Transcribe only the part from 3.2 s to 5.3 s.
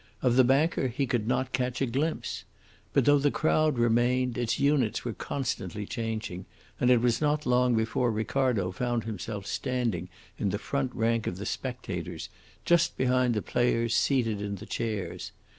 crowd remained, its units were